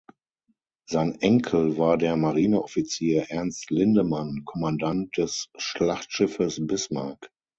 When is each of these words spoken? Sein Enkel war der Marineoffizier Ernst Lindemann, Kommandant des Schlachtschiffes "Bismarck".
Sein 0.89 1.21
Enkel 1.21 1.77
war 1.77 1.95
der 1.95 2.17
Marineoffizier 2.17 3.27
Ernst 3.29 3.69
Lindemann, 3.69 4.41
Kommandant 4.45 5.15
des 5.15 5.51
Schlachtschiffes 5.57 6.65
"Bismarck". 6.65 7.29